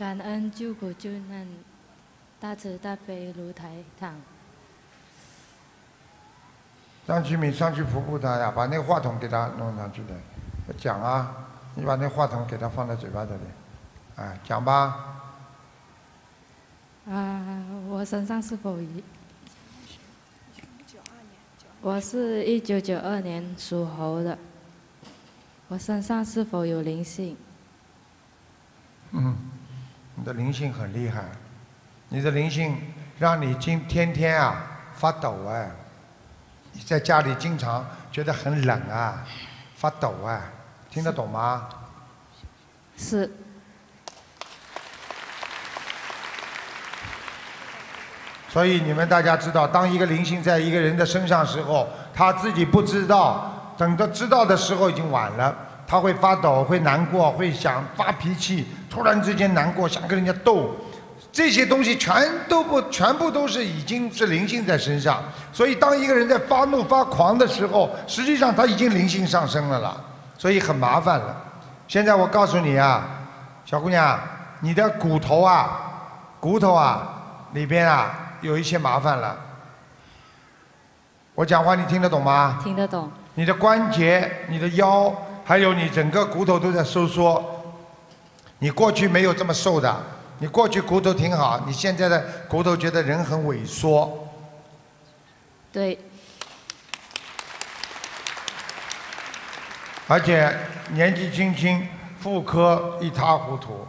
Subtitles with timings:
[0.00, 1.46] 感恩救苦救难
[2.40, 4.14] 大慈大悲如台长。
[7.06, 10.14] 张启敏上去扶扶他呀，把那个话筒给他弄上去的，
[10.78, 11.36] 讲啊，
[11.74, 13.42] 你把那话筒给他放在嘴巴这里，
[14.16, 15.20] 哎，讲吧。
[17.06, 19.04] 啊，我身上是否一？
[21.82, 24.38] 我是一九九二年属猴的，
[25.68, 27.36] 我身上是否有灵性？
[29.10, 29.36] 嗯，
[30.20, 31.22] 你的灵性很厉害，
[32.10, 32.76] 你的灵性
[33.18, 34.54] 让你今天天啊
[34.92, 35.70] 发抖哎，
[36.72, 39.24] 你在家里经常觉得很冷啊，
[39.76, 40.42] 发抖啊，
[40.90, 41.66] 听得懂吗？
[42.98, 43.30] 是。
[48.50, 55.56] 所以你们大家知道，当一个灵性在一个人的身上时候，他自己不知道，等到知道的时候已经晚了。
[55.90, 60.70] 他会发抖，会难过，会想发脾气，突然之间难过，想跟人家斗，
[61.32, 62.14] 这些东西全
[62.48, 65.20] 都不，全部都是已经是灵性在身上。
[65.52, 69.96] 所以当一个人在发怒发狂的时候，实际上他已经灵性上升了啦，
[70.38, 71.36] 所以很麻烦了。
[71.88, 73.02] 现在我告诉你啊，
[73.64, 74.16] 小姑娘，
[74.60, 75.80] 你的骨头啊，
[76.38, 77.02] 骨头啊
[77.52, 79.36] 里边啊有一些麻烦了。
[81.34, 82.60] 我讲话你听得懂吗？
[82.62, 83.10] 听得懂。
[83.34, 85.12] 你的关节，你的腰。
[85.50, 87.44] 还有你整个骨头都在收缩，
[88.60, 89.92] 你过去没有这么瘦的，
[90.38, 94.28] 你过去骨头挺好，你现在的骨头觉得人很萎缩。
[95.72, 95.98] 对。
[100.06, 100.56] 而且
[100.90, 101.84] 年纪轻轻，
[102.20, 103.84] 妇科一塌糊涂，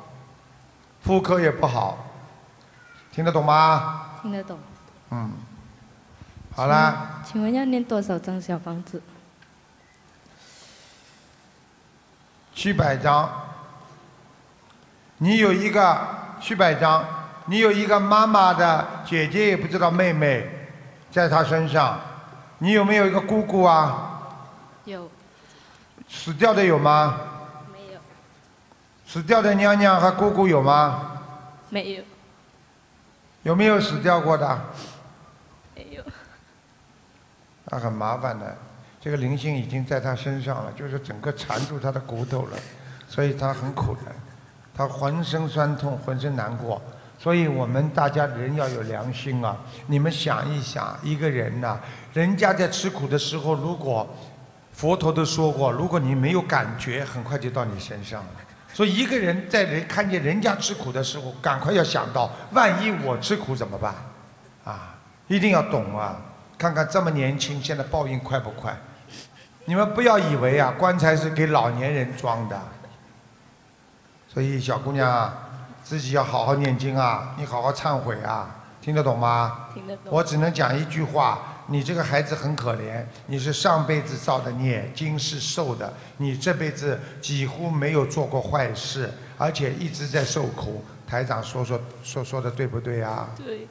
[1.02, 2.08] 妇科也不好，
[3.12, 4.18] 听得懂吗？
[4.24, 4.58] 听得懂。
[5.12, 5.32] 嗯。
[6.56, 7.22] 好啦。
[7.24, 9.00] 请问要念多少张小房子？
[12.62, 13.28] 七百张，
[15.18, 15.98] 你有一个
[16.40, 17.04] 七百张，
[17.46, 20.48] 你有一个妈妈的姐姐也不知道妹妹，
[21.10, 22.00] 在她身上，
[22.60, 24.22] 你有没有一个姑姑啊？
[24.86, 25.10] 有。
[26.08, 27.20] 死掉的有吗？
[27.74, 28.00] 没有。
[29.08, 31.18] 死掉的娘娘和姑姑有吗？
[31.70, 32.04] 没有。
[33.42, 34.62] 有没有死掉过的？
[35.74, 36.04] 没有。
[37.66, 38.56] 那很麻烦的。
[39.04, 42.58] 这个灵性已经在他身上了，就是整个缠住他的骨头了，
[43.08, 44.02] 所以他很苦的，
[44.76, 46.80] 他浑身酸痛，浑身难过。
[47.18, 49.58] 所以我们大家人要有良心啊！
[49.88, 51.80] 你们想一想，一个人呐，
[52.14, 54.08] 人家在吃苦的时候，如果
[54.72, 58.30] 佛陀都说过，如果你没有感觉，很快就到你身上了。
[58.74, 63.94] 所以一个人在人看见人家吃苦的时候，赶快要想到，万一我吃苦怎么办？
[64.64, 64.96] 啊，
[65.28, 66.20] 一定要懂啊！
[66.62, 68.78] 看看这么年轻，现在报应快不快？
[69.66, 72.62] 你们不要以为啊，棺材是给老年人装的。
[74.32, 75.34] 所以小姑娘，
[75.84, 79.70] 自己要好好念经啊，你好好忏悔啊，听得懂吗？
[79.74, 80.14] 听得懂。
[80.14, 85.92] 我只能讲一句话：你这个孩子很可怜，你是上辈子造的孽，今世受的。
[86.18, 90.86] 你这辈子几乎没有做过坏事，而且一直在受苦。
[91.08, 93.28] 台长说说说说的对不对啊？
[93.36, 93.68] 对。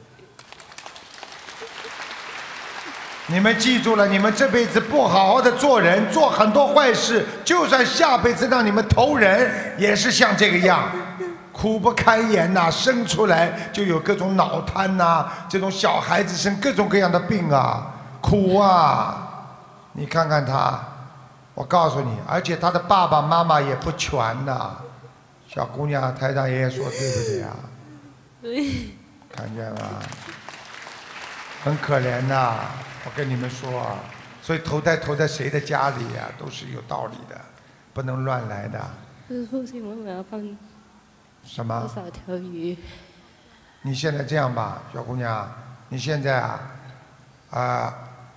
[3.31, 10.91] 你们记住了，你们这辈子不好好的做人，做很多坏事，就算下辈子让你们投人，也是像这个样，
[11.53, 12.69] 苦不堪言呐！
[12.69, 17.87] 生出来就有各种脑瘫呐，这种小孩子生各种各样的病啊，
[18.19, 19.47] 苦啊！
[19.93, 20.77] 你看看他，
[21.53, 24.71] 我告诉你，而且他的爸爸妈妈也不全呐。
[25.47, 27.49] 小姑娘，台长爷爷说对不对啊？
[28.43, 28.65] 对。
[29.33, 29.79] 看见吗？
[31.63, 32.59] 很可怜呐。
[33.05, 33.97] 我跟你们说啊，
[34.41, 37.39] 所以投胎投在谁的家里呀，都是有道理的，
[37.93, 38.79] 不能乱来的。
[39.27, 40.39] 师傅，请问我要放
[41.43, 41.79] 什么？
[41.79, 42.77] 多少条鱼？
[43.83, 45.51] 你现在这样吧，小姑娘，
[45.89, 46.59] 你现在啊，
[47.49, 47.93] 啊，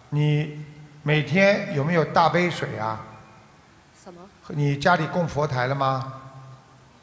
[0.08, 0.64] 你
[1.02, 3.00] 每天有没有大杯水啊？
[4.02, 4.20] 什么？
[4.48, 6.12] 你家里供佛台了吗？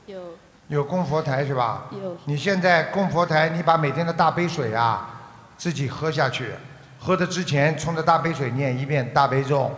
[0.07, 0.19] 有。
[0.67, 1.83] 有供佛台是吧？
[1.91, 2.17] 有。
[2.25, 5.20] 你现在供佛台，你把每天的大杯水啊，
[5.61, 6.55] 自己喝下去。
[6.99, 9.71] 喝的之前冲着大杯水念一遍大悲咒，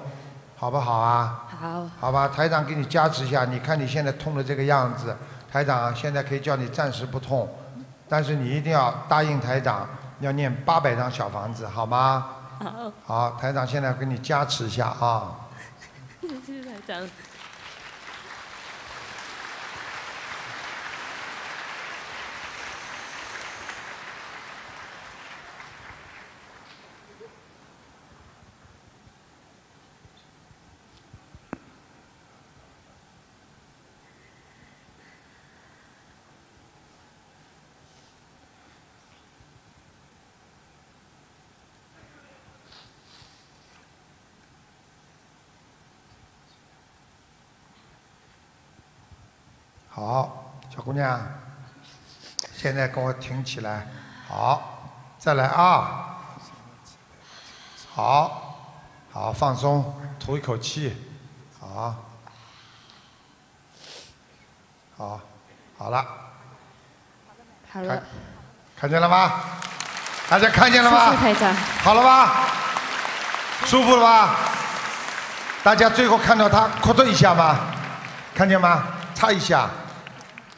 [0.56, 1.44] 好不好啊？
[1.60, 1.90] 好。
[2.00, 3.44] 好吧，台长给你加持一下。
[3.44, 5.14] 你看你现在痛的这个样子，
[5.52, 7.54] 台长现在可以叫你暂时不痛，
[8.08, 9.86] 但是你一定要答应台长，
[10.22, 12.28] 要念八百张小房子，好吗？
[12.60, 12.92] 好。
[13.06, 15.36] 好，台长现在给你加持一下啊。
[16.22, 17.10] 谢谢台长。
[50.06, 51.18] 好，小姑娘，
[52.54, 53.88] 现在跟我挺起来，
[54.28, 56.18] 好，再来啊，
[57.96, 58.58] 好，
[59.14, 60.94] 好放松，吐一口气，
[61.58, 61.96] 好，
[64.98, 65.22] 好，
[65.78, 66.06] 好了，
[67.72, 68.04] 看好了，
[68.76, 69.32] 看见了吗？
[70.30, 71.16] 大家看见了吗？
[71.82, 72.50] 好了吧？
[73.64, 74.36] 舒服了吧？
[75.64, 77.58] 大家最后看到他咳嗽一下吗？
[78.36, 78.84] 看见吗？
[79.16, 79.70] 擦一下。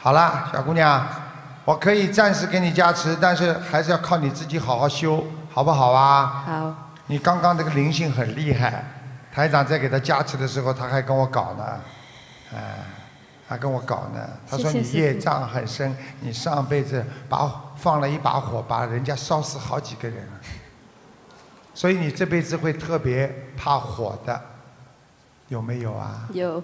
[0.05, 1.03] 好了，小姑娘，
[1.65, 6.43] 我可以暂时给你加持，但是还是要靠你自己好好修，好不好啊？
[6.45, 8.85] 好，你刚刚这个灵性很厉害，
[9.33, 11.81] 台长在给他加持的时候，他还跟我搞呢，
[12.53, 12.85] 哎，
[13.47, 14.21] 还跟我搞呢。
[14.47, 20.33] 他说你业障很深，你上辈子把放了一把火，把人家烧死好几个人了，
[21.73, 23.27] 所以你这辈子会特别
[23.57, 24.39] 怕火的，
[25.47, 26.27] 有没有啊？
[26.31, 26.63] 有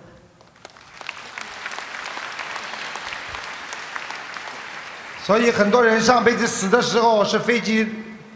[5.31, 7.87] 所以很多人上辈子死的时候是飞机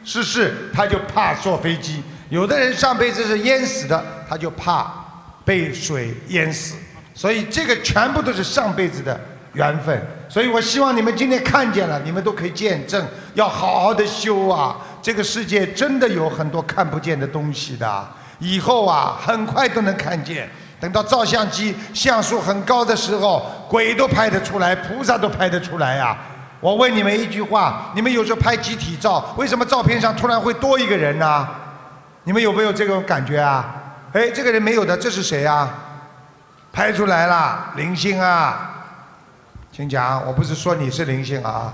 [0.06, 4.90] 失事，他就怕坐飞机；有的人上辈子是淹死的，他就怕
[5.44, 6.76] 被水淹死。
[7.14, 9.20] 所以这个全部都是上辈子的
[9.52, 10.02] 缘分。
[10.30, 14.78] 所以我希望你们今天看见了，你们都可以见证，要好好的修啊！
[15.02, 18.08] 这个世界真的有很多看不见的东西的，
[18.40, 20.50] 以后啊，很快都能看见。
[20.80, 26.18] 等到照相机像素很高的时候，鬼都拍得出来，菩萨都拍得出来呀、
[26.60, 31.48] 我问你们一句话：你们有时候拍集体照，为什么照片上突然会多一个人呢？
[32.24, 33.76] 你们有没有这种感觉啊？
[34.14, 35.70] 哎，这个人没有的，这是谁啊？
[36.72, 38.72] 拍出来了，灵性啊！
[39.72, 41.74] 请讲，我不是说你是灵性啊，